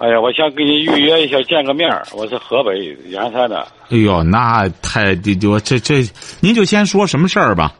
[0.00, 1.86] 哎呀，我想跟你预约一下见个面
[2.16, 3.68] 我是河北盐山的。
[3.90, 5.10] 哎呦，那太
[5.46, 6.02] 我这这，
[6.40, 7.74] 您就先说什么事儿吧。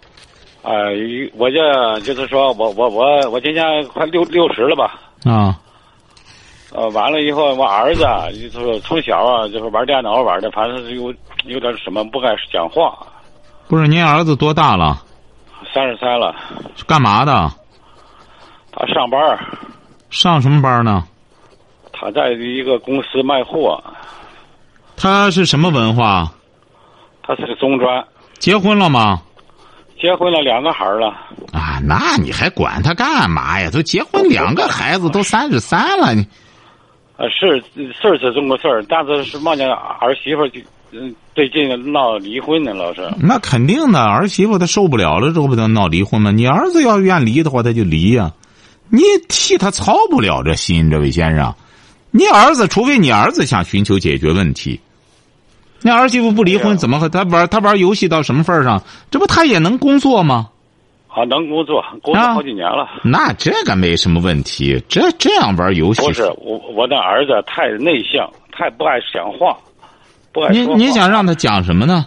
[0.63, 0.71] 哎，
[1.35, 5.01] 我这就是说我我我我今年快六六十了吧。
[5.25, 5.59] 啊。
[6.75, 8.05] 呃，完了以后，我儿子
[8.53, 11.13] 就是从小啊，就是玩电脑玩的，反正是有
[11.47, 12.99] 有点什么不敢讲话。
[13.67, 15.03] 不是，您儿子多大了？
[15.73, 16.37] 三十三了。
[16.87, 17.51] 干嘛的？
[18.73, 19.19] 他上班。
[20.11, 21.05] 上什么班呢？
[22.01, 23.83] 他在一个公司卖货。
[24.97, 26.33] 他是什么文化？
[27.23, 28.03] 他是个中专。
[28.39, 29.21] 结婚了吗？
[30.01, 31.09] 结婚了，两个孩儿了。
[31.53, 33.69] 啊，那你还管他干嘛呀？
[33.71, 36.23] 都结婚两个孩子，都三十三了，你。
[37.19, 39.71] 啊，是事儿是这么个事儿，但是是梦见？
[39.71, 40.59] 儿媳妇就
[40.93, 43.09] 嗯，最近闹离婚呢，老是。
[43.21, 46.31] 那肯定的，儿媳妇她受不了了，这不得闹离婚吗？
[46.31, 48.33] 你儿子要愿离的话，他就离呀。
[48.89, 51.55] 你替他操不了这心，这位先生。
[52.11, 54.81] 你儿子，除非你儿子想寻求解决问题，
[55.83, 57.47] 那儿媳妇不离婚，怎么和他玩？
[57.49, 58.83] 他玩游戏到什么份上？
[59.11, 60.49] 这不他也能工作吗？
[61.09, 62.87] 啊，能工作，工作好几年了。
[63.03, 64.81] 那这个没什么问题。
[64.89, 69.57] 这这样玩游戏不是我，我的儿子太内向，太不爱讲话，
[70.33, 70.53] 不爱。
[70.53, 72.07] 您您想让他讲什么呢？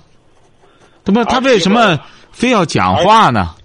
[1.03, 1.99] 他不，他为什么
[2.31, 3.55] 非要讲话呢？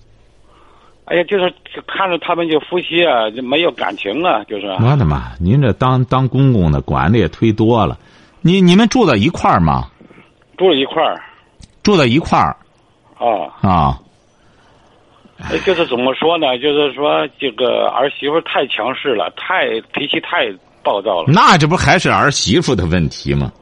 [1.11, 1.53] 哎呀，就是
[1.87, 4.67] 看着他们就夫妻啊，就没有感情啊，就是。
[4.83, 5.33] 我的妈！
[5.41, 7.99] 您这当当公公的管的也忒多了。
[8.43, 9.89] 你你们住在一块儿吗？
[10.57, 11.21] 住在一块儿。
[11.83, 12.57] 住在一块儿。
[13.19, 13.69] 啊。
[13.69, 13.99] 啊。
[15.65, 16.59] 就是怎么说呢？
[16.59, 20.53] 就是说这个儿媳妇太强势了，太脾气太
[20.83, 21.29] 暴躁了。
[21.29, 23.53] 那这不还是儿媳妇的问题吗？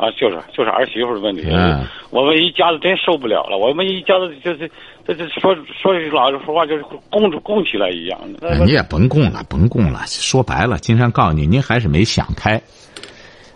[0.00, 1.48] 啊，就是就是儿媳妇的问题。
[1.50, 1.84] 嗯。
[2.10, 4.70] 我们一家子真受不了了，我们一家子就是。
[5.06, 8.54] 这这说说句老实话，就是供供起来一样的。
[8.64, 10.02] 你也甭供了，甭供了。
[10.06, 12.60] 说白了，金山告诉你，您还是没想开。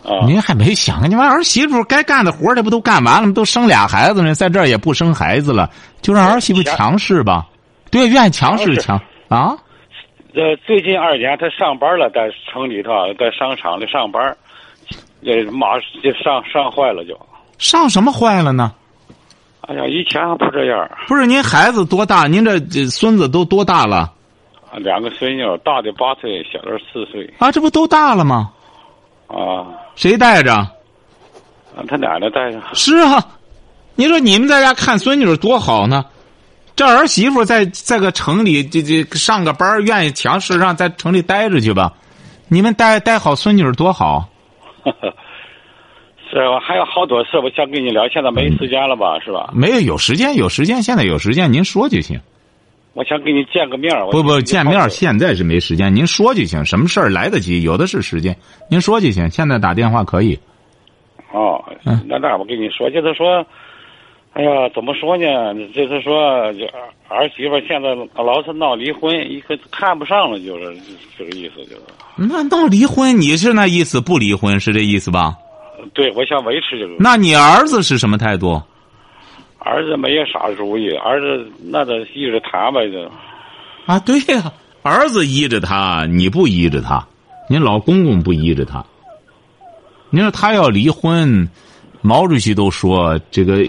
[0.03, 0.25] 啊。
[0.25, 3.33] 您还没想，你们儿媳妇该干的活这不都干完了吗？
[3.33, 5.69] 都生俩孩子呢，在这儿也不生孩子了，
[6.01, 7.45] 就让儿媳妇强势吧。
[7.89, 9.55] 对，愿强势强啊。
[10.33, 14.35] 呃，最近二年他上班了，在城里头，在商场里上班，
[15.25, 15.67] 这马
[16.03, 17.19] 就上上坏了，就
[17.57, 18.71] 上什么坏了呢？
[19.61, 20.87] 哎呀，以前还不这样。
[21.07, 22.27] 不是您孩子多大？
[22.27, 24.13] 您这这孙子都多大了？
[24.71, 27.33] 啊，两个孙女，大的八岁，小的四岁。
[27.39, 28.51] 啊，这不都大了吗？
[29.27, 29.65] 啊。
[29.95, 30.53] 谁带着？
[30.53, 32.61] 啊，他奶奶带着。
[32.73, 33.25] 是啊，
[33.95, 36.05] 你说你们在家看孙女多好呢。
[36.75, 41.93] 这儿媳妇在在个城里，这这上个班，愿意强势，让在城里待着去吧。
[42.49, 44.29] 你们带带好孙女多好。
[46.29, 49.19] 是，我还有好多事，我想跟你聊，现在没时间了吧？
[49.19, 49.51] 是吧？
[49.53, 52.19] 没有，有时间，有时间，现在有时间，您说就行。
[52.93, 56.63] 我想跟你见个面不不，见面现在是没时间，您说就行。
[56.63, 57.61] 什么事儿来得及？
[57.61, 58.35] 有的是时间，
[58.69, 59.29] 您说就行。
[59.29, 60.39] 现在打电话可以。
[61.31, 61.61] 哦，
[62.07, 63.45] 那那我跟你说，就是说，
[64.35, 65.53] 哎呀，怎么说呢？
[65.73, 66.19] 就是说，
[67.07, 70.75] 儿媳妇现在老是闹离婚，一个看不上了，就是
[71.17, 71.81] 这个意思，就是。
[72.17, 74.01] 那闹离婚，你是那意思？
[74.01, 75.35] 不离婚是这意思吧？
[75.93, 76.95] 对，我想维持这个。
[76.99, 78.61] 那你儿子是什么态度？
[79.59, 83.09] 儿子没有啥主意，儿子那得依着他呗，就。
[83.85, 87.07] 啊，对呀，儿子依着他，你不依着他，
[87.49, 88.83] 你老公公不依着他。
[90.09, 91.47] 你说他要离婚，
[92.05, 93.65] 毛主席都说这个，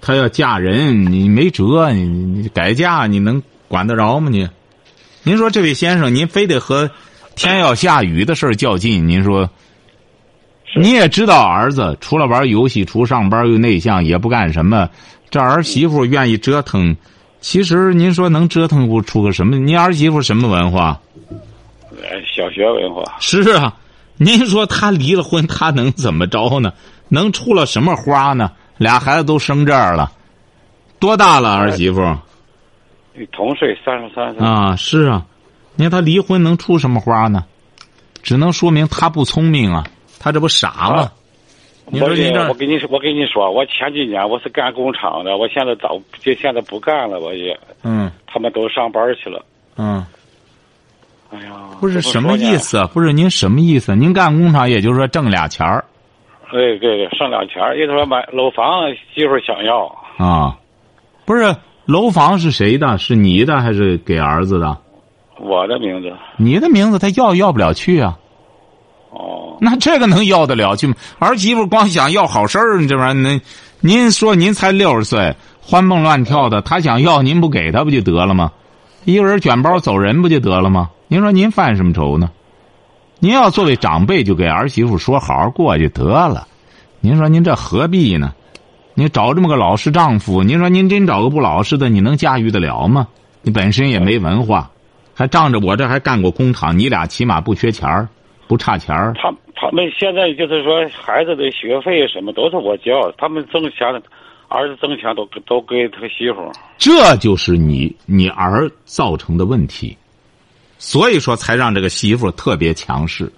[0.00, 4.30] 他要嫁人，你没辙，你改嫁，你能管得着吗？
[4.30, 4.48] 你，
[5.24, 6.88] 您说这位先生，您非得和
[7.34, 9.50] 天要下雨的事儿较劲，您说？
[10.76, 14.88] 你也知道，儿子除了玩游戏，除上班又内向，也不干什么。
[15.28, 16.96] 这儿媳妇愿意折腾，
[17.40, 19.56] 其实您说能折腾不出个什么？
[19.56, 21.00] 您儿媳妇什么文化？
[22.36, 23.16] 小学文化。
[23.18, 23.76] 是啊，
[24.22, 26.74] 您说他离了婚，他能怎么着呢？
[27.08, 28.52] 能出了什么花呢？
[28.76, 30.12] 俩孩子都生这儿了，
[30.98, 31.56] 多大了？
[31.56, 32.00] 儿媳妇？
[33.32, 34.46] 同岁，三十三岁。
[34.46, 35.24] 啊，是啊，
[35.74, 37.44] 你看他离婚能出什么花呢？
[38.22, 39.84] 只能说明他不聪明啊。
[40.18, 41.10] 他这不傻吗？
[41.86, 47.58] 我我跟你说，我跟你说，我前几年我是干工厂的，我现在早就现在不干了，我也。
[47.82, 48.10] 嗯。
[48.26, 49.42] 他们都上班去了。
[49.76, 50.04] 嗯。
[51.32, 52.56] 哎呀，不是什么意？
[52.56, 52.84] 思？
[52.92, 53.94] 不是您什么意思？
[53.94, 55.84] 您干工厂，也就是说挣俩钱儿
[56.50, 58.82] 对对对，剩俩钱儿，意思说买楼房，
[59.14, 59.86] 媳妇想要，
[60.18, 60.56] 啊？
[61.24, 61.54] 不是
[61.84, 62.98] 楼房是谁的？
[62.98, 64.76] 是你的还是给儿子的？
[65.38, 66.12] 我的名字。
[66.36, 68.18] 你的名字他要要不了去啊？
[69.10, 70.94] 哦，那这个能要得了去吗？
[71.20, 73.40] 儿媳妇光想要好事儿，这玩意儿能？
[73.80, 78.50] 您说您才六十岁，欢蹦乱跳的，他想要您不给他不就得了吗？
[79.04, 80.90] 一个人卷包走人不就得了吗？
[81.12, 82.30] 您说您犯什么愁呢？
[83.18, 86.46] 您要作为长辈，就给儿媳妇说好好过就得了。
[87.00, 88.32] 您说您这何必呢？
[88.94, 93.08] 你找这么个老实丈夫，您说您真找个不老实的，你能驾驭得了吗？
[93.42, 94.70] 你本身也没文化，
[95.12, 98.08] 还仗着我这还干过工厂，你俩起码不缺钱儿，
[98.46, 99.12] 不差钱儿。
[99.14, 103.88] 他他们现在就是说孩子的学费什么都是我交，他们挣钱，
[104.46, 106.52] 儿子挣钱都都给他媳妇。
[106.78, 109.96] 这就是你你儿造成的问题，
[110.80, 113.30] 所以说才让这个媳妇特别强势。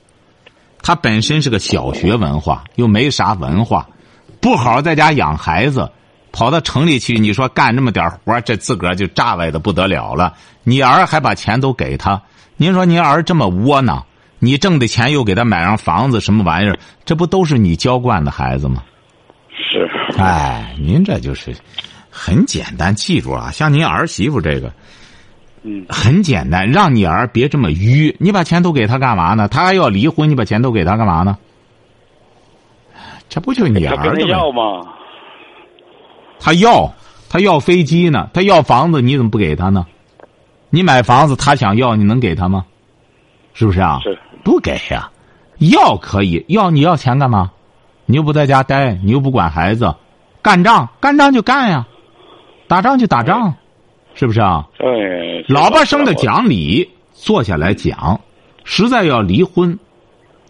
[0.81, 3.87] 她本身是个小学文化，又没啥文化，
[4.41, 5.91] 不好好在家养孩子，
[6.31, 10.35] 跑到城里去，你说干这么点活这自个儿就炸歪的不得了了。
[10.63, 12.23] 你儿还把钱都给他，
[12.57, 14.07] 您说您儿这么窝囊，
[14.39, 16.79] 你挣的钱又给他买上房子，什么玩意儿？
[17.05, 18.85] 这不都是你娇惯的孩子吗？
[19.51, 21.55] 是，哎，您这就是
[22.09, 24.73] 很简单，记住啊，像您儿媳妇这个，
[25.63, 28.15] 嗯，很简单，让你儿别这么迂。
[28.19, 29.47] 你把钱都给他干嘛呢？
[29.49, 31.39] 他还要离婚，你把钱都给他干嘛呢？
[33.29, 34.87] 这不就你儿子要吗？
[36.39, 36.93] 他要，
[37.29, 39.87] 他要飞机呢，他要房子，你怎么不给他呢？
[40.71, 42.65] 你买房子，他想要，你能给他吗？
[43.55, 44.01] 是不是啊？
[44.03, 45.11] 是，不给呀、
[45.59, 47.53] 要可以要，你要钱干嘛？
[48.07, 49.95] 你又不在家待，你又不管孩子，
[50.43, 51.87] 干仗干仗就干呀，
[52.67, 53.55] 打仗就打仗，
[54.15, 54.67] 是不是啊？
[54.79, 58.21] 哎，老婆生的讲理，坐下来讲，
[58.65, 59.79] 实在要离婚，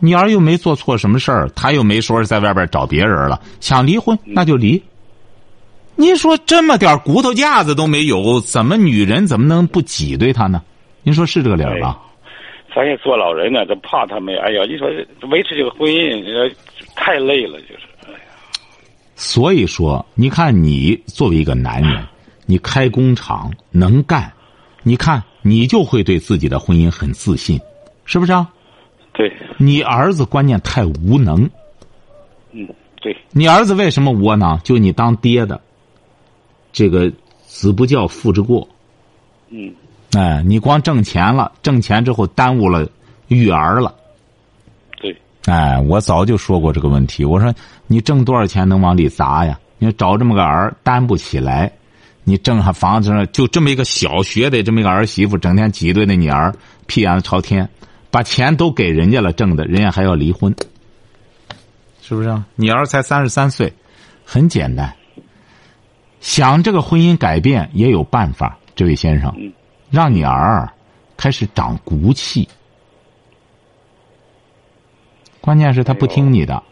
[0.01, 4.83] 你儿又没做错什么事儿，他又没说是在外边找别人了，想离婚那就离。
[5.95, 10.63] 您说这么点骨头架子都没有，怎么女人怎么能不挤兑他呢？
[11.03, 12.01] 您说是这个理儿吧？
[12.75, 14.35] 咱也做老人呢，这怕他们。
[14.39, 14.89] 哎呀，你说
[15.29, 16.51] 维持这个婚姻，呃
[16.97, 17.81] 太累了，就是。
[18.07, 18.19] 哎呀，
[19.15, 22.03] 所以说，你看你作为一个男人，
[22.53, 24.31] 你开工厂能干，
[24.83, 27.59] 你看你就会对自己的婚姻很自信，
[28.05, 28.47] 是不是啊？
[29.15, 31.49] 对，你儿子关键太无能，
[32.51, 32.69] 嗯，
[33.01, 34.61] 对，你儿子为什么窝囊？
[34.63, 35.59] 就你当爹的，
[36.75, 37.11] 这个
[37.47, 38.69] 子不教父之过。
[39.49, 39.73] 嗯，
[40.13, 42.87] 哎，你光挣钱了，挣钱之后耽误了
[43.29, 43.95] 育儿了。
[45.01, 45.17] 对，
[45.47, 47.25] 哎，我早就说过这个问题。
[47.25, 47.51] 我说
[47.87, 49.59] 你挣多少钱能往里砸呀？
[49.79, 51.73] 你说找这么个儿担不起来，
[52.25, 56.55] 你挣下房子上就这么一个小学的这么一个儿媳妇，整天挤兑那女儿，
[56.87, 57.69] 屁眼子朝天，
[58.11, 60.55] 把钱都给人家了，挣的，人家还要离婚，
[62.01, 62.47] 是不是啊？
[62.55, 63.73] 你儿才三十三岁，
[64.25, 64.95] 很简单。
[66.21, 69.53] 想这个婚姻改变也有办法，这位先生，嗯
[69.91, 70.73] 让你儿
[71.17, 72.49] 开始长骨气。
[75.41, 76.63] 关键是他不听你的，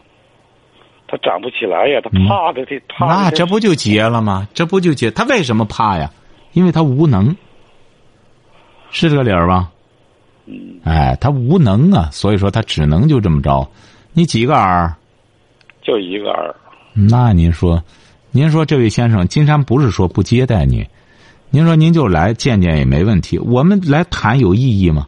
[1.11, 3.05] 他长不起来呀，他怕的，他怕。
[3.05, 4.47] 那这不就结了吗？
[4.53, 5.11] 这不就结？
[5.11, 6.09] 他为什么怕呀？
[6.53, 7.35] 因为他无能，
[8.91, 9.69] 是这个理儿吧？
[10.45, 13.69] 嗯，哎，他无能啊，所以说他只能就这么着。
[14.13, 14.95] 你几个儿？
[15.81, 16.55] 就一个儿。
[16.93, 17.83] 那您说，
[18.31, 20.85] 您说这位先生，金山不是说不接待您，
[21.49, 23.37] 您说您就来见见也没问题。
[23.37, 25.05] 我们来谈有意义吗？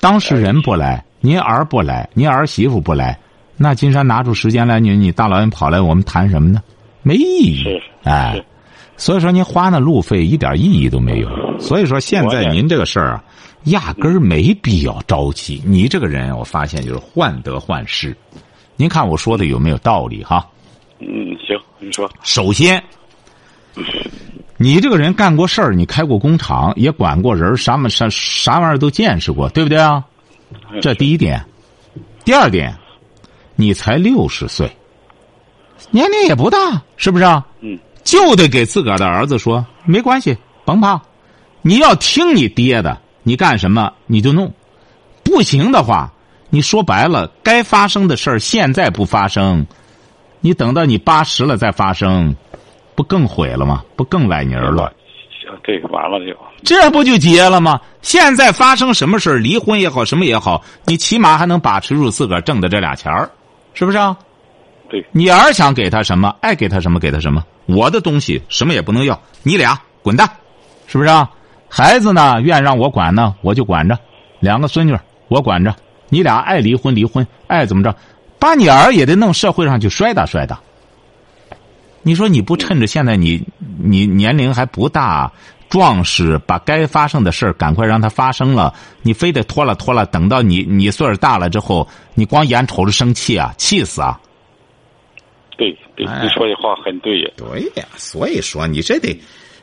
[0.00, 3.18] 当事人不来，您儿不来，您儿媳妇不来，
[3.62, 6.60] 那金山拿出时间来，你你大老远跑来，我们谈什么呢？
[7.02, 7.82] 没意义是。
[8.02, 8.44] 哎，
[8.96, 11.28] 所以说您花那路费一点意义都没有。
[11.60, 13.24] 所以说现在您这个事儿啊，
[13.66, 15.62] 压根儿没必要着急。
[15.64, 18.16] 你这个人，我发现就是患得患失。
[18.76, 20.44] 您看我说的有没有道理哈？
[20.98, 21.06] 嗯，
[21.38, 22.10] 行，你说。
[22.22, 22.82] 首先，
[24.56, 30.04] 你这个人干过事儿，你开过工厂，也管过人，啥么啥啥玩意儿都见识过，对不对啊？
[30.80, 31.40] 这第一点。
[32.24, 32.72] 第二点，
[33.56, 34.70] 你才六十岁，
[35.90, 37.46] 年龄也不大，是不是啊？
[37.60, 41.00] 嗯，就得给自个儿的儿子说，没关系，甭怕，
[41.60, 44.52] 你要听你爹的，你干什么你就弄，
[45.22, 46.10] 不行的话，
[46.50, 49.66] 你说白了，该发生的事儿现在不发生，
[50.40, 52.34] 你等到你八十了再发生，
[52.94, 53.84] 不更毁了吗？
[53.96, 54.92] 不更崴泥儿了？
[55.40, 56.36] 行，对，完了就。
[56.64, 57.80] 这不就结了吗？
[58.02, 63.28] 现在发生什么事儿离婚也好，什么也好，你起码还能把持住自个儿挣的这俩钱儿，
[63.74, 64.16] 是不是啊？
[64.90, 67.44] 对，你儿想给他什么，爱给他什么给他什么。
[67.66, 70.28] 我的东西什么也不能要，你俩滚蛋，
[70.86, 71.30] 是不是啊？
[71.68, 73.98] 孩子呢，愿让我管呢，我就管着，
[74.40, 74.94] 两个孙女
[75.28, 75.74] 我管着，
[76.10, 77.96] 你俩爱离婚离婚，爱怎么着，
[78.38, 80.60] 把你儿也得弄社会上去摔打摔打。
[82.02, 83.46] 你说你不趁着现在你
[83.78, 85.32] 你年龄还不大，
[85.72, 94.20] 壮士，把该发生的事儿赶快让它发生了，你非得拖了拖了，等到你你岁数大了之后，你光眼瞅着生气啊，气死啊！
[95.56, 97.30] 对对，你说的话很对呀。
[97.38, 99.18] 对呀，所以说你这得，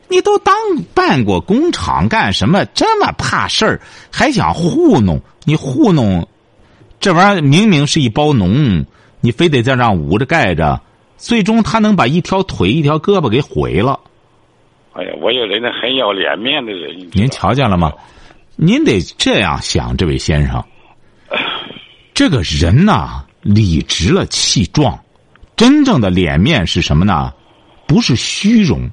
[0.07, 0.55] 你都当
[0.95, 2.65] 办过工厂干什么？
[2.73, 3.79] 这么怕事儿，
[4.11, 5.21] 还想糊弄？
[5.43, 6.27] 你糊弄，
[6.99, 8.83] 这玩意儿明明是一包脓，
[9.21, 10.81] 你非得这样捂着盖着。
[11.17, 13.99] 最终，他能把一条腿、一条胳膊给毁了。
[15.00, 17.10] 哎呀，我有人那很要脸面的人。
[17.13, 17.94] 您瞧见了吗？
[18.58, 20.62] 您得这样想，这位先生。
[22.13, 25.00] 这个人呐，理直了气壮，
[25.56, 27.34] 真正的脸面是什么呢？
[27.88, 28.89] 不是虚荣，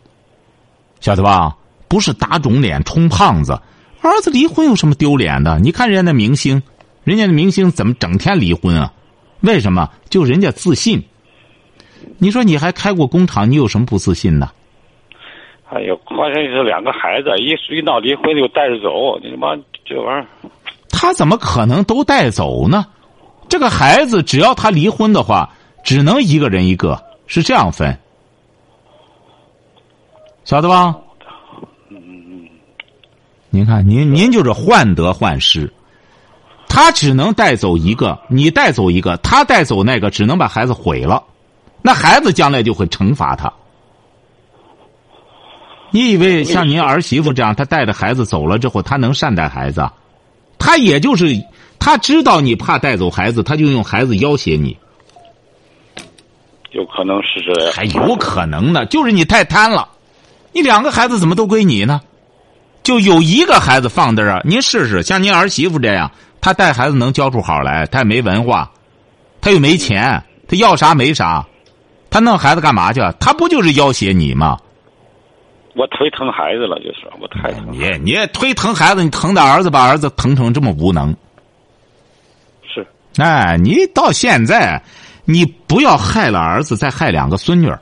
[1.01, 1.57] 晓得吧？
[1.89, 3.61] 不是打肿脸充胖子。
[4.01, 5.59] 儿子离婚有什么丢脸的？
[5.59, 6.63] 你看人家那明星，
[7.03, 8.93] 人家的明星怎么整天离婚啊？
[9.41, 9.91] 为什么？
[10.09, 11.03] 就人家自信。
[12.19, 14.49] 你说你还开过工厂，你有什么不自信的？
[15.69, 20.27] 哎呦，关键是两个孩子，一一闹离婚就带着走，你他妈这玩意儿，
[20.89, 22.87] 他怎么可能都带走呢？
[23.49, 25.51] 这个孩子只要他离婚的话，
[25.83, 27.99] 只能一个人一个，是这样分，
[30.45, 30.95] 晓得吧？
[31.91, 32.49] 嗯嗯。
[33.51, 35.73] 您看，您您就是患得患失，
[36.69, 41.23] 他只能带走一个，你带走一个，他带走那个，只能把孩子毁了。
[41.83, 43.53] 那孩子将来就会惩罚他。
[45.91, 49.89] 你以为像您儿媳妇这样，她带着孩子走了之后，她能善待孩子？
[50.59, 51.27] 她也就是
[51.79, 54.77] 她知道你怕带走孩子，她就用孩子要挟你。
[56.73, 57.73] 有可能是这样。
[57.73, 59.89] 还有可能呢，就是你太贪了。
[60.53, 62.01] 你两个孩子怎么都归你呢？
[62.83, 68.71] 就有一个孩子放在这儿，您试试，像您儿媳妇这样，她带孩子能教出好来，她也没文化，
[69.41, 71.47] 她又没钱，她要啥没啥。
[72.11, 73.01] 她弄孩子干嘛去？
[73.19, 74.59] 她不就是要挟你吗？
[75.77, 77.69] 我忒疼孩子了，就是我太疼。
[77.71, 81.15] 你你忒疼孩子，你疼的儿子把儿子疼成这么无能。
[82.63, 82.87] 是。
[83.19, 84.83] 哎，你到现在，
[85.27, 87.79] 你不要害了儿子，再害两个孙女儿。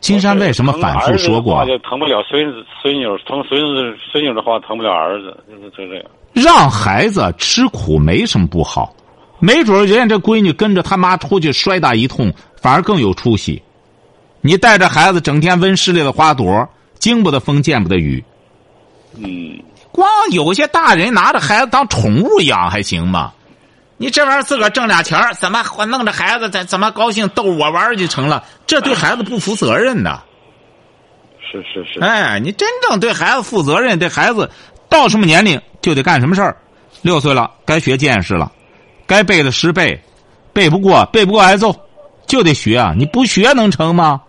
[0.00, 1.64] 金山为什么反复说过？
[1.64, 6.04] 就疼不了孙子孙女，疼孙子孙女的话疼不了儿子，就是就这样。
[6.32, 8.94] 让孩子吃苦没什么不好。
[9.38, 13.62] 没准人家这闺女跟着他妈出去摔打一通，反而更有出息。
[14.46, 16.68] 你带着孩子整天温室里的花朵，
[17.00, 18.22] 经不得风，见不得雨。
[19.16, 19.60] 嗯。
[19.90, 23.32] 光有些大人拿着孩子当宠物养还行吗？
[23.96, 28.44] 你这玩意儿自个儿挣俩钱怎么弄着孩子怎怎么高兴逗我玩就成了？
[28.66, 30.22] 这对孩子不负责任的。
[31.40, 31.98] 是是是。
[32.00, 34.48] 哎，你真正对孩子负责任，对孩子
[34.88, 36.56] 到什么年龄就得干什么事儿。
[37.00, 38.52] 六岁了，该学见识了。
[39.06, 39.98] 该背的诗背，
[40.52, 41.74] 背不过背不过挨揍，
[42.26, 42.92] 就得学啊！
[42.94, 44.20] 你不学能成吗？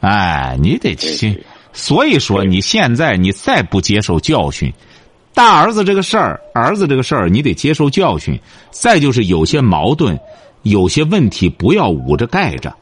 [0.00, 1.38] 哎，你得听。
[1.72, 4.72] 所以说，你现在你再不接受教训，
[5.34, 8.38] 大儿子这个事儿，儿子这个事儿，你得接受教训。
[8.70, 10.18] 再就是有些矛盾，
[10.62, 12.74] 有些问题，不要捂着盖着，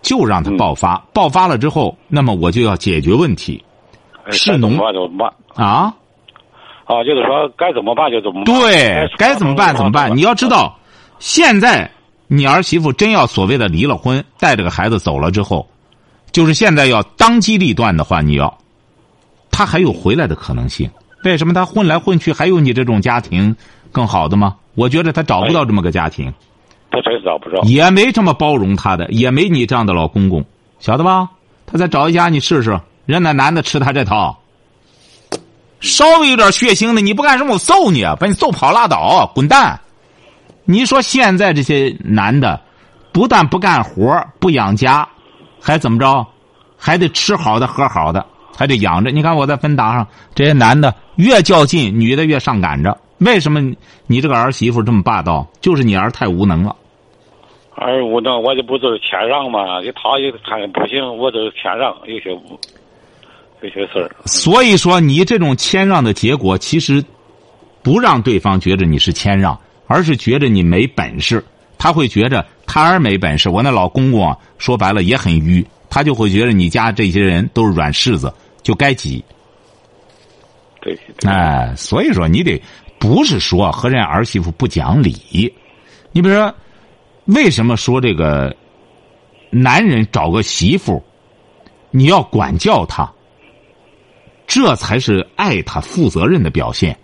[0.00, 0.96] 就让它爆发。
[1.12, 3.62] 爆发了之后，那么我就要解决问题。
[4.30, 4.78] 是农
[5.54, 5.94] 啊。
[6.84, 8.44] 啊，就是说该怎么办就怎么办。
[8.44, 10.16] 对，该怎么办怎么办。
[10.16, 10.76] 你要知道，
[11.18, 11.90] 现在
[12.26, 15.68] 你儿媳妇真要所谓的离了婚，带着个孩子走了之后，
[16.32, 18.58] 就是现在要当机立断的话，你要，
[19.50, 20.90] 他还有回来的可能性。
[21.24, 23.54] 为什么他混来混去还有你这种家庭
[23.92, 24.56] 更好的吗？
[24.74, 26.32] 我觉得他找不到这么个家庭，
[26.90, 30.44] 他真找不着，也没这么包容他的，也没你这样的老公公，
[30.78, 31.28] 晓得吧？
[31.66, 34.38] 他再找一家你试试，人那男的吃他这套。
[35.80, 39.80] 稍微有点血腥的，你不干什么，我揍你，把你揍跑拉倒，滚蛋！
[40.64, 42.60] 你说现在这些男的，
[43.12, 45.08] 不但不干活不养家，
[45.60, 46.26] 还怎么着？
[46.76, 48.24] 还得吃好的喝好的，
[48.56, 49.10] 还得养着。
[49.10, 52.96] 你看我在芬达上，这些男的越较劲，女的越上赶着。
[53.18, 53.60] 为什么
[54.06, 55.46] 你这个儿媳妇这么霸道？
[55.60, 56.74] 就是你儿太无能了。
[57.74, 59.80] 儿无能，我这不就是谦让吗？
[59.82, 62.30] 一他一看不行，我就是谦让，有些。
[63.62, 67.04] 有些事儿，所以说你这种谦让的结果，其实
[67.82, 71.44] 不让对方觉着你是谦让，而是觉着你没本事。
[71.80, 78.30] 他会觉着他儿没本事，我那老公公啊，说白了也很愚，他就会觉得你家这些人都是软柿子，
[78.62, 79.24] 就该挤。
[80.82, 80.96] 对。
[81.24, 82.62] 哎，所以说你得
[82.98, 85.52] 不是说和人家儿媳妇不讲理。
[86.12, 86.54] 你比如说，
[87.24, 88.54] 为什么说这个
[89.48, 91.02] 男人找个媳妇，
[91.90, 93.10] 你要管教他？
[94.46, 96.98] 这才是爱他、负责任的表现。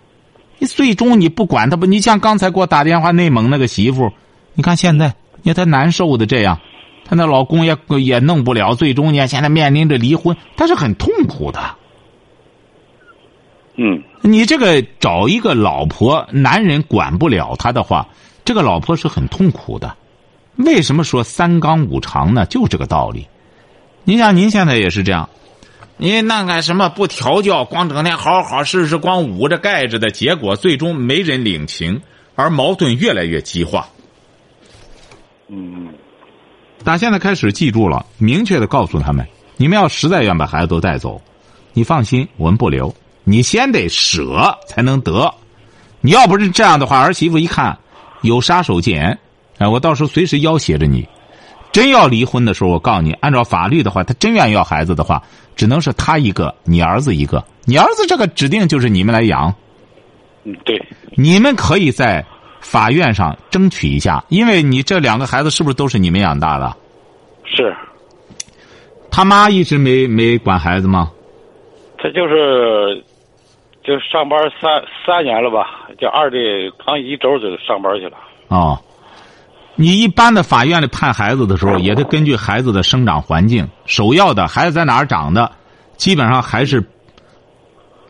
[0.59, 4.11] 你最终你不管他不，你像刚才给我打电话内蒙那个媳妇，
[4.57, 6.59] 你看现在，你看她难受的这样，
[7.05, 11.75] 她那老公也也弄不了，最终呢现在面临着离婚，她是很痛苦的。
[13.75, 18.07] 嗯，你这个找一个老婆，男人管不了她的话，
[18.43, 19.95] 这个老婆是很痛苦的。
[20.55, 22.47] 为什么说三纲五常呢？
[22.47, 23.27] 就这个道理。
[24.05, 25.29] 您像您现在也是这样，
[25.97, 32.01] 你那个什么不调教，光整天好好事事，光捂着盖着的结果，最终没人领情，
[32.33, 33.87] 而矛盾越来越激化。
[35.49, 35.93] 嗯，
[36.83, 39.25] 打现在开始，记住了，明确的告诉他们：
[39.55, 41.21] 你们要实在愿把孩子都带走，
[41.73, 42.93] 你放心，我们不留。
[43.23, 45.33] 你先得舍才能得，
[46.01, 47.77] 你要不是这样的话，儿媳妇一看
[48.21, 49.17] 有杀手锏，
[49.57, 51.07] 哎，我到时候随时要挟着你。
[51.71, 55.21] 真要离婚的时候，我告诉你，按照法律的话，他真愿意要孩子的话，
[55.55, 57.43] 只能是他一个，你儿子一个。
[57.65, 59.53] 你儿子这个指定就是你们来养。
[60.45, 60.81] 嗯，对。
[61.15, 62.25] 你们可以在
[62.71, 66.75] 法院上争取一下，因为你这两个孩子是不是都是你们养大的？
[67.45, 67.73] 是。
[69.09, 71.11] 他妈一直没没管孩子吗？
[71.97, 73.03] 他就是。
[73.87, 76.37] 就上班三三年了吧，就二弟
[76.85, 78.17] 刚一周就上班去了。
[78.49, 78.77] 哦，
[79.75, 85.49] 你一般的法院里判孩子的时候，也得根据孩子的生长环境，首要的孩子在哪儿长的，
[85.95, 86.83] 基本上还是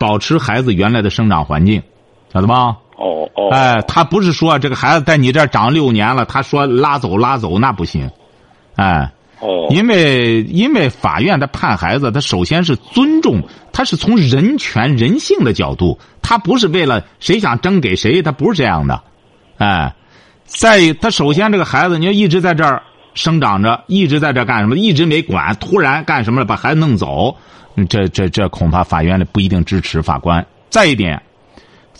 [0.00, 1.80] 保持孩子原来的生长环境，
[2.34, 2.76] 晓得吧？
[2.98, 3.48] 哦哦。
[3.50, 8.10] 哎，他不是说这个孩子在你这儿长六年了，他说拉走拉走那不行，
[8.76, 9.10] 哎。
[9.40, 13.40] 哦，因为因为法院他判孩子，他首先是尊重，
[13.72, 19.00] 他是从人权人性的角度，他不是为了谁想争给谁，他不是这样的，
[19.58, 19.94] 哎，
[20.44, 22.82] 在他首先这个孩子，你要一直在这儿
[23.14, 27.36] 生长着，一直在这干什么，一直没管，突然干什么了，把孩子弄走，
[27.88, 30.44] 这这这恐怕法院里不一定支持法官。
[30.68, 31.22] 再一点，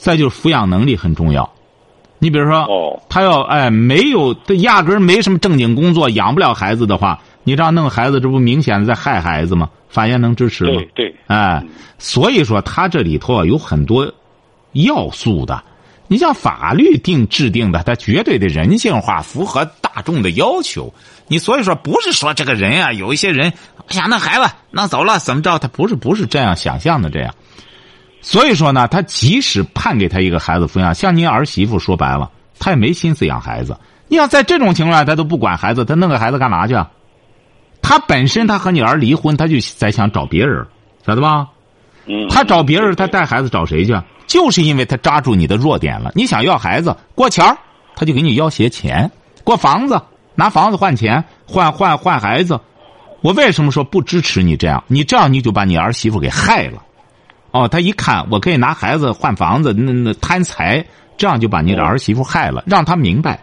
[0.01, 1.51] 再就是抚养能力很重要，
[2.21, 7.21] 你比如说，哦，他要哎没有，他压根儿没什么正经工作，养不了孩子的话。
[7.45, 9.71] 你这样弄孩子，这不明显的在害孩子吗？
[9.89, 10.73] 法院能支持吗？
[10.75, 11.65] 对对，哎，
[11.99, 14.13] 所以说他这里头啊有很多
[14.73, 15.63] 要素的。
[16.09, 20.93] 你像法律定制定的，它绝对的人性化，符合大众的要求。
[21.27, 23.53] 你所以说不是说这个人啊，有一些人
[23.89, 25.59] 想那孩子弄走了怎么着？
[25.59, 27.35] 他不是不是这样想象的这样。
[28.21, 33.77] 所以说呢，他即使判给他一个孩子抚养，像您儿媳妇说白了，他也没心思养孩子。
[34.09, 36.75] 你要在这种情况下，他都不管孩子，他弄个孩子干嘛去？
[37.81, 40.67] 他本身他和你儿离婚，他就在想找别人，
[41.07, 41.49] 晓得吧？
[42.07, 42.27] 嗯。
[42.29, 43.97] 他找别人，他带孩子找谁去？
[44.27, 46.13] 就是因为他抓住你的弱点了。
[46.15, 47.45] 你想要孩子，过钱
[47.95, 49.09] 他就给你要挟钱；
[49.45, 50.01] 过房子，
[50.35, 52.61] 拿房子换钱，换换换孩子。
[53.21, 54.83] 我为什么说不支持你这样？
[54.87, 56.83] 你这样你就把你儿媳妇给害了。
[57.51, 60.85] 哦，他一看我可以拿孩子换房子，那那贪财，
[61.17, 62.63] 这样就把你的儿媳妇害了。
[62.67, 63.43] 让他明白，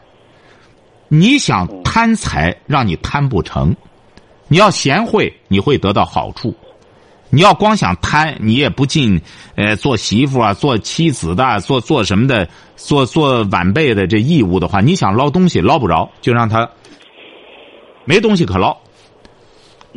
[1.08, 3.76] 你想贪财，让你贪不成。
[4.48, 6.54] 你要贤惠，你会得到好处；
[7.32, 9.20] 你要光想贪，你也不尽
[9.56, 16.70] 呃做媳妇啊、做妻子的、做做什么的、做做晚辈的这义务的话，你想捞东西捞不着，就让他
[18.06, 18.78] 没东西可捞。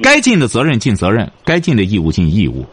[0.03, 2.65] 该尽的责任尽责任，该尽的义务尽义务。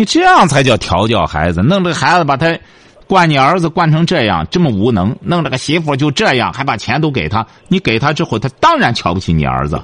[0.00, 1.60] 你这样才叫调教孩子。
[1.60, 2.58] 弄这个孩子把他
[3.06, 7.46] 惯你儿子惯成这样，这么无能；弄这个媳妇就这样，还把钱都给他。
[7.68, 9.78] 你给他之后，他当然瞧不起你儿子。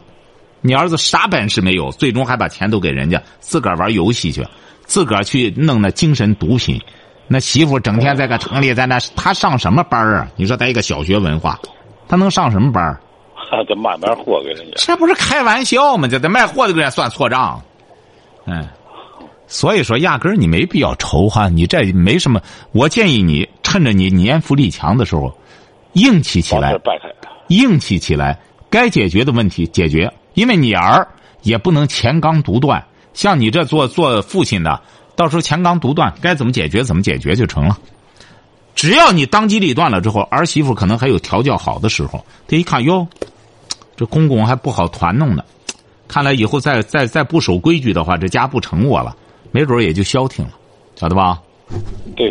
[0.63, 4.43] 你儿子啥本事没有，最终还把钱都给人家，自个儿玩游戏去，
[4.87, 6.81] 自个儿去弄那精神毒品。
[7.29, 10.27] 那媳妇整天在个城里，在那他上什么班啊？
[10.37, 11.61] 你说他一个小学文化，
[12.09, 12.99] 他能上什么班
[13.35, 14.73] 还得 卖卖货给人家。
[14.77, 16.09] 这不是开玩笑吗？
[16.09, 17.61] 这得卖货的给人家算错账。
[18.49, 18.65] 嗯，
[19.49, 22.41] 所以说压根儿你没必要愁哈，你这没什么。
[22.73, 25.33] 我建议你趁着你年富力强的时候，
[25.93, 26.75] 硬气起来，
[27.49, 30.13] 硬气起来，该解决的问题解决。
[30.35, 31.07] 因为你儿
[31.43, 34.83] 也不能钱纲独断，像你这做做父亲的，
[35.15, 37.79] 到时候钱纲独断，该怎么解决怎么解决就成了。
[38.75, 42.23] 只要你当机立断了之后，儿媳妇可能还有调教好的时候。
[42.47, 43.07] 他一看哟，
[43.97, 45.43] 这公公还不好团弄呢，
[46.07, 49.17] 看来以后再再再不守规矩的话，这家不成我了，
[49.57, 50.51] 没准也就消停了，
[50.97, 51.41] 晓得吧？
[52.15, 52.29] 对，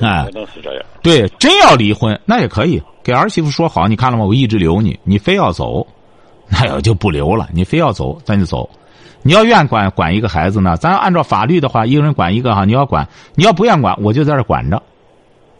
[0.00, 0.82] 哎，可能是这样。
[1.02, 4.24] 对，真要离婚那也可以给儿媳妇说好，你看了吗？
[4.24, 5.86] 我一直留你，你非要走。
[6.48, 8.70] 那我就不留了，你非要走，咱就走。
[9.20, 12.64] 你要愿管管一个孩子呢，咱按照法律的话，一个人管一个哈。
[12.64, 14.82] 你要管，你要不愿管，我就在这管着。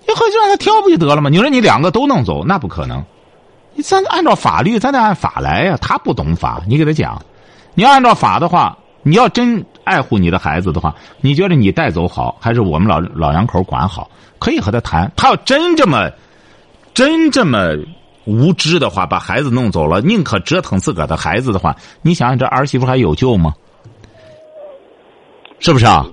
[0.08, 1.28] 以后就让他挑不就得了吗？
[1.28, 3.04] 你说你两个都弄走，那不可能。
[3.74, 5.76] 你咱按照法律，咱得按法来呀。
[5.78, 7.20] 他不懂法，你给他讲。
[7.74, 14.10] 你要按照法的话，你要真爱护你的孩子的话，你觉得你带走好，还是我们老老两口管好？
[14.38, 15.10] 可以和他谈。
[15.16, 16.10] 他要真这么，
[16.94, 17.76] 真这么
[18.24, 23.54] 无知的话，把孩子弄走了，宁可折腾自个儿的孩子的话，你想想这儿媳妇还有救吗？
[25.60, 26.06] 是不是啊？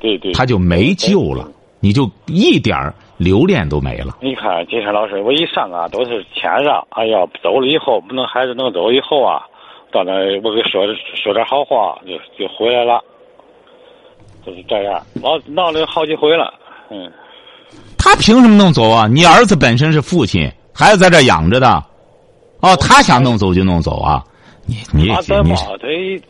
[0.00, 2.76] 对对，他就没救了，你就一点
[3.16, 4.18] 留恋都没了。
[4.20, 9.42] 你看，金山老师，我一上啊都是谦让，哎呀，走了以后，不能孩子弄走以后啊，
[9.90, 13.02] 到那我给说说点好话，就就回来了，
[14.44, 16.52] 就是这样，闹闹了好几回了，
[16.90, 17.10] 嗯。
[17.96, 19.06] 他凭什么弄走啊？
[19.06, 21.82] 你儿子本身是父亲，孩子在这养着的，
[22.60, 24.22] 哦，他想弄走就弄走啊？
[24.66, 25.56] 你你他在嘛？
[25.56, 25.76] 他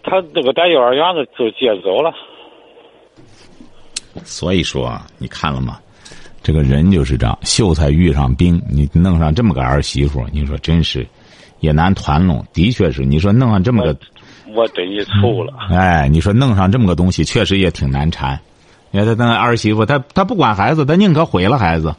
[0.05, 2.13] 他这个在幼儿园的就接走了。
[4.25, 5.79] 所以说，你看了吗？
[6.43, 11.07] 这个人就是这样，秀才遇上兵，你弄上这么个儿媳妇，你说真是
[11.61, 12.45] 也难团拢。
[12.53, 13.97] 的确是，你说弄上这么个，
[14.55, 15.53] 我对你错了。
[15.71, 18.39] 哎，你说弄上这么个东西，确实也挺难缠。
[18.91, 21.95] 你看他那儿媳妇，他他不管孩子，他宁可毁了孩子。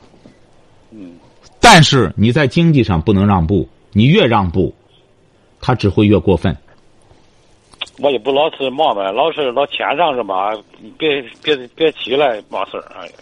[0.91, 1.13] 嗯。
[1.59, 4.73] 但是你在经济上不能让步，你越让步，
[5.59, 6.55] 他只会越过分。
[7.99, 10.51] 我也不老是忙呗，老是老谦让着吧，
[10.97, 12.83] 别别别起来冒事儿。
[12.95, 13.13] 哎呀，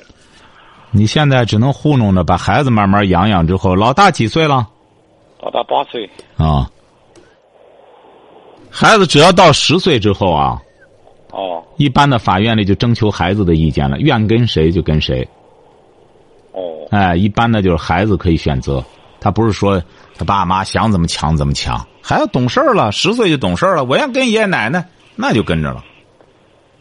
[0.92, 4.68] 你现在只能糊弄着，把孩子慢慢养养之后，老大几岁了？
[5.42, 6.10] 老大八岁。
[6.38, 6.70] 啊。
[8.72, 10.60] 孩子只要到十岁之后啊。
[11.34, 15.26] 哦，一般的法院里就征求孩子的意见了，愿跟谁就跟谁。
[16.52, 16.60] 哦，
[16.92, 18.84] 哎，一般的就是孩子可以选择，
[19.22, 19.82] 他不是说
[20.18, 25.82] 他爸妈想怎么抢怎么抢，孩子懂事了，十岁就懂事了，我要跟爷爷奶奶，那就跟着了。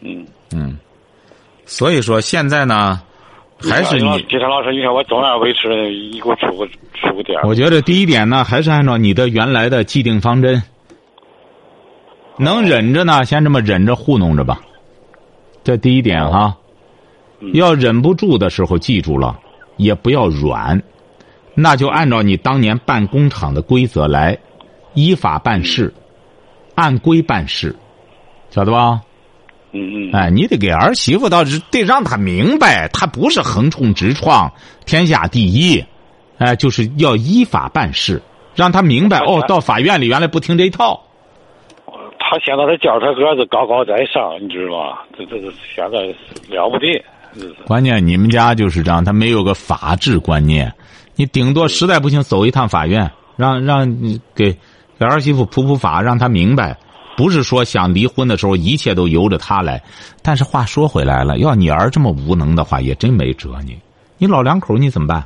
[0.01, 0.77] 嗯嗯，
[1.65, 3.01] 所以说现在呢，
[3.57, 7.39] 还是你金山老师，你看我总要维持，你给我出个出个点。
[7.43, 10.61] 我觉得第一点呢，还是按照你的原来的既定方针。
[12.41, 14.59] 能忍着呢，先这么忍着糊弄着吧。
[15.63, 16.57] 这第一点哈，
[17.53, 19.37] 要忍不住的时候，记住了，
[19.77, 20.81] 也不要软，
[21.53, 24.35] 那就按照你当年办工厂的规则来，
[24.95, 25.93] 依法办事，
[26.73, 27.75] 按规办事，
[28.49, 29.01] 晓得吧？
[29.71, 30.11] 嗯嗯。
[30.11, 34.51] 哎，你得给儿媳妇倒是得让她明白，她不是横冲直撞，
[34.85, 35.85] 天下第一，
[36.39, 38.19] 哎，就是要依法办事，
[38.55, 40.99] 让她明白哦，到法院里原来不听这一套。
[42.31, 44.99] 他现在他叫他儿子高高在上，你知道吗？
[45.17, 45.99] 这这这现在
[46.47, 47.03] 了不得。
[47.65, 50.73] 关键你们家就是这样，他没有个法治观念。
[51.17, 54.57] 你顶多实在不行走一趟法院，让让你给
[54.97, 56.77] 给儿媳妇普普法，让他明白，
[57.17, 59.83] 不是说想离婚的时候一切都由着他来。
[60.23, 63.77] 但是话说回来了，要你儿这么无能的话，也真没辙你。
[64.17, 65.21] 你老两口你怎么办？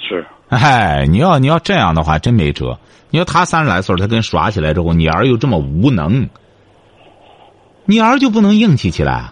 [0.00, 0.26] 是。
[0.48, 2.78] 哎，你要你要这样的话，真没辙。
[3.10, 6.28] 你说他三十来岁，他跟耍起来之后，你儿又这么无能，
[7.84, 9.30] 你儿就不能硬气起来？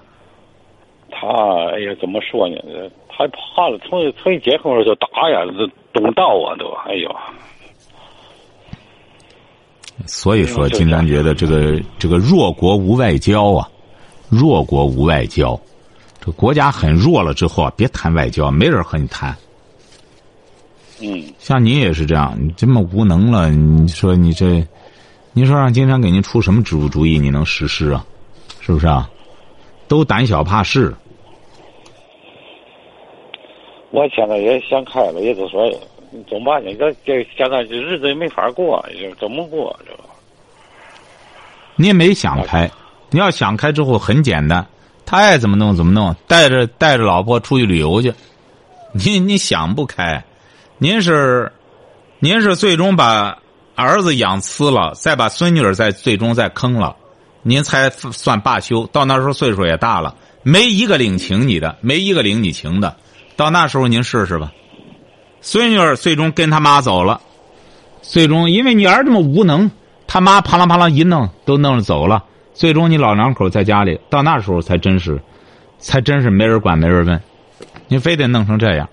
[1.11, 1.29] 他
[1.73, 2.57] 哎呀，怎么说呢？
[3.09, 7.09] 他怕了，从从一结婚就打呀，这动刀啊，都哎呦。
[10.07, 13.69] 所以说，金丹觉得这个这个弱国无外交啊，
[14.29, 15.59] 弱国无外交，
[16.21, 19.35] 这国家很弱了之后啊，别谈外交，没人和你谈。
[21.01, 24.65] 嗯，像你也是这样，你这么无能了，你说你这，
[25.33, 28.05] 你说让金山给您出什么主主意，你能实施啊？
[28.61, 29.11] 是不是啊？
[29.89, 30.95] 都胆小怕事。
[33.91, 35.71] 我现在也想开了，也就说
[36.29, 36.73] 怎么办呢？
[36.79, 38.85] 这这现在这日子也没法过，
[39.21, 39.93] 怎么过这？
[41.77, 42.71] 你也没想开，
[43.11, 44.65] 你要想开之后很简单，
[45.05, 48.15] 他爱怎么弄怎么弄，带着带着老婆出去旅游去，
[48.93, 50.23] 你你想不开。
[50.85, 51.51] 您是，
[52.19, 53.39] 您是最终把
[53.75, 56.95] 儿子养呲了，再把孙女儿再最终再坑了，
[57.43, 58.87] 您才算罢休。
[58.89, 62.95] 到那时候岁数也大了，没一个领情你的，没一个领你情的。
[63.35, 64.53] 到那时候您试试吧。
[65.41, 67.19] 孙女儿最终跟他妈走了，
[68.03, 69.71] 最终因为你儿这么无能，
[70.07, 72.23] 他妈啪啦啪啦一弄都弄着走了。
[72.53, 75.19] 最终你老两口在家里，到那时候才真是，
[75.79, 77.19] 才真是没人管没人问，
[77.89, 78.87] 你非得弄成这样。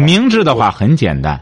[0.00, 1.40] 明智的话很简单，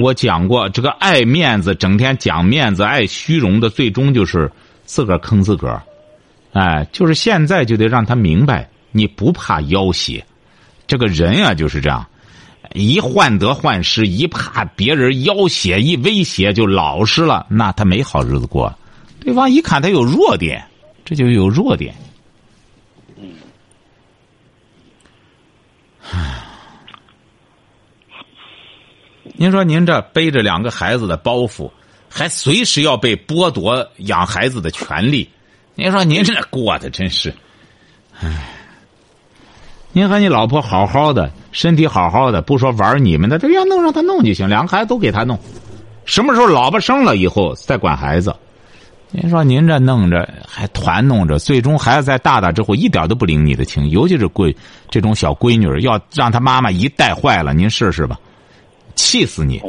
[0.00, 4.50] 我讲过，这个爱面子、整天讲面子、爱虚荣的，最终就是
[4.84, 5.82] 自个儿坑自个儿。
[6.52, 10.24] 哎，就是现在就得让他明白，你不怕要挟。
[10.86, 12.06] 这个人啊就是这样，
[12.72, 18.72] 一患得患失，一怕别人要挟、一威胁就老实了，那他没好日子过。
[19.20, 20.64] 对方一看他有弱点，
[21.04, 21.94] 这就有弱点。
[23.16, 23.28] 嗯。
[26.10, 26.45] 唉。
[29.34, 31.70] 您说您这背着两个孩子的包袱，
[32.08, 35.28] 还随时要被剥夺养孩子的权利。
[35.74, 37.34] 您说您这过的真是，
[38.20, 38.52] 唉。
[39.92, 45.38] 您和你老婆好好的，身体好好的，不说玩你们的，这要弄让他弄就行，两个孩子都给他弄。
[46.04, 48.36] 什么时候老婆生了以后再管孩子？
[49.10, 54.54] 您说您这弄着还团弄着，最终孩子在大大之后一点都不领你的情，尤其是闺
[54.90, 58.18] 这种小闺女，要让他妈妈一带坏了，您试试吧，
[58.96, 59.62] 气死你！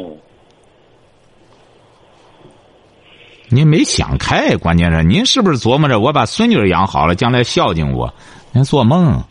[3.50, 8.12] 您没想开，关键是您是不是琢磨着我把孙女养好了，将来孝敬我？
[8.52, 9.22] 您做梦！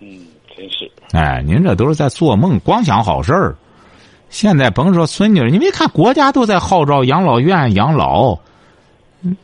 [0.00, 3.56] 嗯，真是哎，您这都是在做梦，光想好事儿。
[4.30, 8.38] 现在甭说孙女，你没看国家都在号召养老院养老，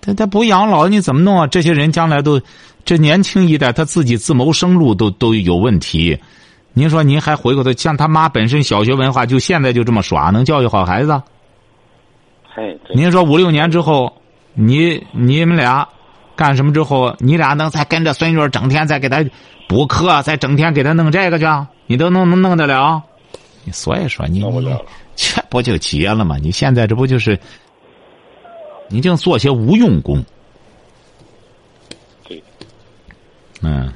[0.00, 1.46] 他他不养老你怎么弄啊？
[1.46, 2.40] 这些人将来都
[2.84, 6.18] 这年轻一代他自己自谋生路都都有问题。
[6.72, 11.22] 您说您还回过头像他妈本身小学文化，就现在就这么耍，能教育好孩子？
[12.54, 14.12] 嘿，您说五六年之后，
[14.54, 15.86] 你你们俩
[16.34, 19.24] 干什么之后，你俩能再跟着孙女整天再给他？
[19.68, 21.44] 补课，再整天给他弄这个去，
[21.86, 23.00] 你都弄能弄得了？
[23.70, 24.76] 所以说你你
[25.14, 26.36] 这不就结了吗？
[26.42, 27.38] 你现在这不就是，
[28.88, 30.24] 你净做些无用功。
[32.26, 32.42] 对，
[33.62, 33.92] 嗯，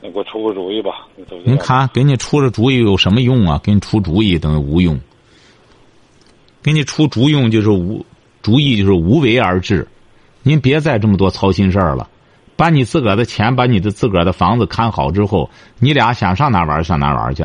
[0.00, 1.06] 那给我出个主意吧。
[1.44, 3.60] 您看，给你出这主意有什么用啊？
[3.62, 4.98] 给你出主意等于无用。
[6.62, 8.04] 给你出主用就是无
[8.42, 9.86] 主意就是无为而治，
[10.42, 12.08] 您别再这么多操心事儿了。
[12.56, 17.44] 把你自个儿的钱，把你的自个儿的房子看好之后，你俩想上哪玩上哪玩去。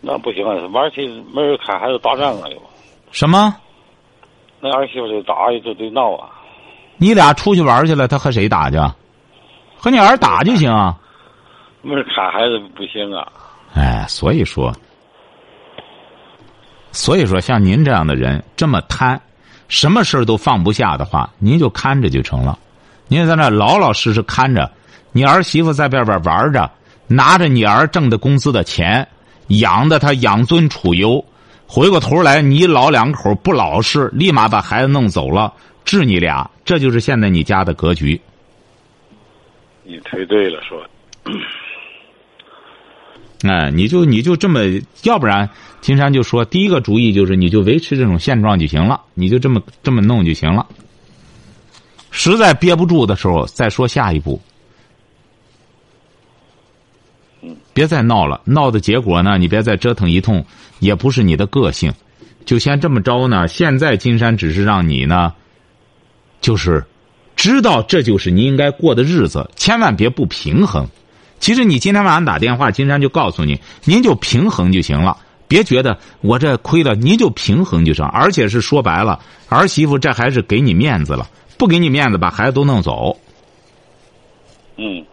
[0.00, 2.56] 那不行啊，玩去没人看，还是打仗啊又。
[3.10, 3.56] 什么？
[4.60, 6.28] 那儿媳妇就打，就得闹啊。
[6.98, 8.76] 你俩出去玩去了，他和谁打去？
[9.84, 10.72] 和你儿打就行。
[10.72, 10.96] 啊。
[11.82, 13.30] 不是看孩子不行啊。
[13.74, 14.74] 哎，所以说，
[16.90, 19.20] 所以说，像您这样的人这么贪，
[19.68, 22.58] 什么事都放不下的话，您就看着就成了。
[23.08, 24.70] 您在那老老实实看着，
[25.12, 26.70] 你儿媳妇在外边玩着，
[27.06, 29.06] 拿着你儿挣的工资的钱，
[29.48, 31.22] 养的他养尊处优。
[31.66, 35.52] 回过头来，你老两口不老实，立马把孩子弄走了，
[35.84, 36.50] 治你俩。
[36.64, 38.18] 这就是现在你家的格局。
[39.84, 40.84] 你推对了，说。
[43.46, 44.60] 哎，你就你就这么，
[45.02, 45.48] 要不然
[45.80, 50.66] 金山就说，第一个主意就是你就维持这种现状就行了，你就这么这么弄就行了。
[52.10, 54.40] 实在憋不住的时候，再说下一步。
[57.74, 59.36] 别再闹了，闹的结果呢？
[59.36, 60.42] 你别再折腾一通，
[60.78, 61.92] 也不是你的个性。
[62.46, 63.48] 就先这么着呢。
[63.48, 65.34] 现在金山只是让你呢，
[66.40, 66.82] 就是
[67.44, 70.88] 知道这就是你应该过的日子，千万别不平衡。
[71.40, 75.14] 其实你今天晚上打电话，金山就告诉你，您就平衡就行了，
[75.46, 78.02] 别觉得我这亏了，您就平衡就行。
[78.06, 81.28] 而且是说白了，儿媳妇这还是给你面子了。
[81.58, 83.14] 不给你面子，把孩子都弄走。
[84.78, 85.04] 嗯，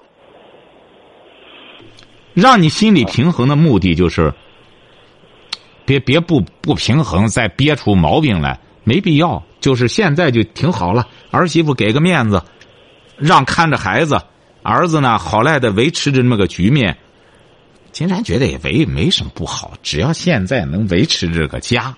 [2.33, 4.33] 让你心理平衡的目的就是，
[5.83, 9.43] 别别不不平衡，再憋出毛病来，没必要。
[9.61, 12.43] 就是现在就挺好了，儿媳妇给个面子，
[13.15, 14.19] 让看着孩子，
[14.63, 16.97] 儿子呢好赖的维持着这么个局面。
[17.93, 21.95] 金山觉得也没没什么不好，只要现在能维持这个家，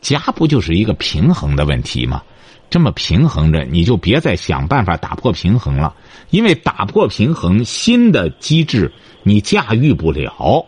[0.00, 2.22] 家不就是一个平衡的问题吗？
[2.70, 5.94] 这么平衡着，你就别再想办法打破平衡了，
[6.30, 8.90] 因为打破平衡，新的机制
[9.22, 10.66] 你驾驭不了，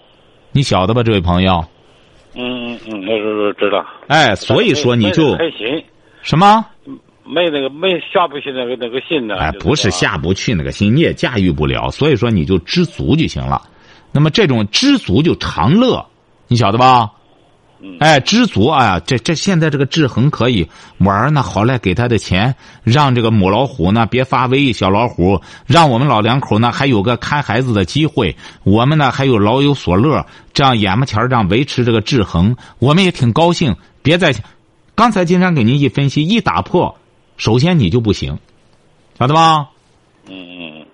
[0.53, 1.65] 你晓得吧，这位朋友？
[2.35, 3.85] 嗯嗯嗯，那是知道。
[4.09, 5.83] 哎，所以说你就开心
[6.27, 6.67] 什么？
[7.25, 9.37] 没那个没下不去那个那个心呢？
[9.37, 13.62] 哎，不是下不去那个心，你也驾驭不了，所以说你就知足就行了。
[14.11, 16.05] 那么这种知足就常乐，
[16.49, 17.12] 你晓得吧？
[18.01, 18.99] 哎，知足啊！
[18.99, 28.35] 这这现在这个制衡可以玩呢，好赖给他的钱，让这个母老虎呢别发威，小老虎让我们老两口呢还有个看孩子的机会，
[28.65, 33.77] 我们呢还有老有所乐，这样眼巴前这样维持这个制衡，我们也挺高兴。
[34.03, 34.33] 别再，
[34.97, 36.93] 刚才金山给您一分析，一打破，
[37.37, 38.37] 首先你就不行，
[39.19, 39.69] 晓得吧？
[40.27, 40.87] 嗯嗯。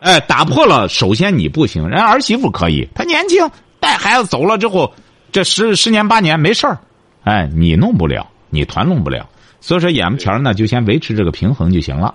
[0.00, 3.48] 哎，打破了，首先你不行，人儿媳妇可以，她年轻，
[3.78, 4.92] 带孩子走了之后。
[5.30, 6.78] 这十十年八年没事儿，
[7.24, 9.26] 哎，你弄不了，你团弄不了，
[9.62, 12.14] 所以说眼巴前呢，就先维持这个平衡就行了，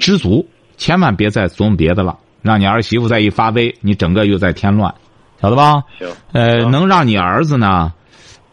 [0.00, 0.46] 知足，
[0.78, 4.94] 千万别再琢磨别的了，让你儿媳妇再一发威，你整个又在添乱，
[5.42, 5.82] 晓得吧？
[5.98, 6.08] 行。
[6.32, 7.92] 呃，能让你儿子呢，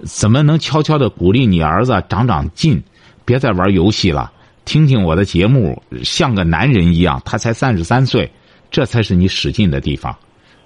[0.03, 2.83] 怎么能悄悄的鼓励你儿子长长进，
[3.25, 4.31] 别再玩游戏了，
[4.65, 8.31] 听听我的节目，像个男人一样，他才三十三岁，
[8.69, 10.15] 这才是你使劲的地方。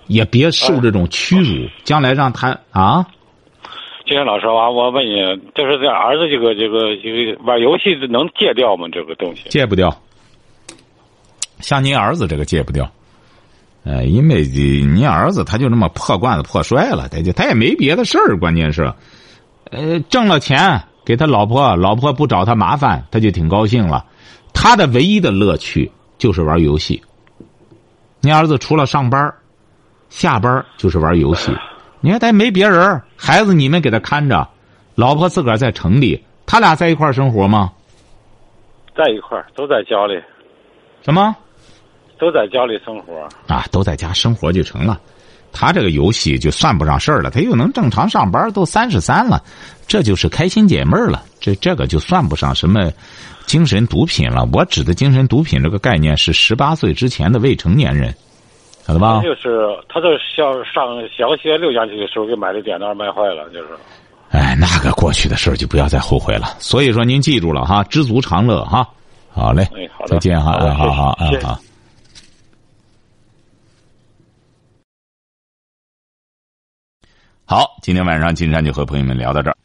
[0.07, 3.05] 也别受这种屈辱，将来让他啊，
[4.05, 5.15] 金山老师啊，我问你，
[5.55, 8.89] 就是这儿子这个这个这个玩游戏能戒掉吗？
[8.91, 9.95] 这个东西戒不掉。
[11.59, 12.91] 像您儿子这个戒不掉，
[13.85, 18.91] 呃，因为您儿子他就那么破罐子破摔了，他就他也没别的事儿，关键是，
[19.71, 24.05] 呃，挣了钱给他老婆，老婆不找他麻烦，他就挺高兴了。
[24.53, 27.01] 他的唯一的乐趣就是玩游戏。
[28.19, 29.33] 您儿子除了上班，
[30.09, 31.51] 下班就是玩游戏。
[32.01, 34.47] 你看他没别人，孩子你们给他看着，
[34.95, 37.71] 老婆自个儿在城里，他俩在一块儿生活吗？
[38.95, 40.21] 在一块儿，都在家里。
[41.01, 41.35] 什么？
[42.19, 44.99] 都在家里生活啊，都在家生活就成了。
[45.51, 49.41] 他这个游戏就算不上事儿了，他又能正常上班，都三十三了，
[49.87, 51.23] 这就是开心解闷了。
[51.39, 52.91] 这这个就算不上什么
[53.45, 54.47] 精神毒品了。
[54.53, 58.13] 我指的精神毒品这个概念是十八岁之前的未成年人。
[58.87, 59.21] 晓得吧？
[59.21, 63.67] 就是他在小上小学六年级的时候给买的电脑卖坏了，就是。
[64.31, 66.55] 哎，那个过去的事儿就不要再后悔了。
[66.57, 68.87] 所以说，您记住了哈，知足常乐哈。
[69.29, 71.59] 好嘞，哎，好再见哈，好好好，嗯好。
[77.51, 79.57] 好，今天晚上金山就和朋友们聊到这儿。